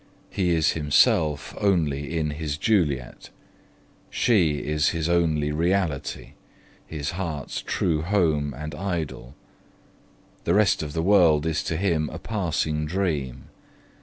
He 0.31 0.49
is 0.55 0.71
himself 0.71 1.53
only 1.59 2.17
in 2.17 2.31
his 2.31 2.57
Juliet; 2.57 3.29
she 4.09 4.57
is 4.57 4.89
his 4.89 5.07
only 5.07 5.51
reality, 5.51 6.31
his 6.87 7.11
heart's 7.11 7.61
true 7.61 8.01
home 8.01 8.51
and 8.55 8.73
idol. 8.73 9.35
The 10.45 10.55
rest 10.55 10.81
of 10.81 10.93
the 10.93 11.03
world 11.03 11.45
is 11.45 11.61
to 11.65 11.77
him 11.77 12.09
a 12.11 12.17
passing 12.17 12.87
dream. 12.87 13.49